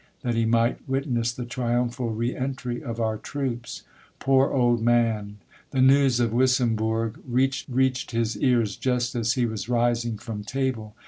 [0.23, 3.83] That he might witness the triumphal re entry of our troops.
[4.17, 5.37] Poor old man!
[5.69, 10.95] The news of Wissembourg reached his ears just as he was rising from table.